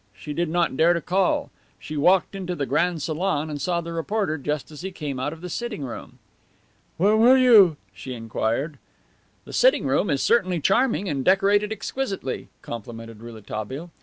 [0.15, 1.51] She did not dare to call.
[1.77, 5.31] She walked into the grand salon and saw the reporter just as he came out
[5.31, 6.17] of the sitting room.
[6.97, 8.79] "Where were you?" she inquired.
[9.45, 13.91] "The sitting room is certainly charming, and decorated exquisitely," complimented Rouletabille.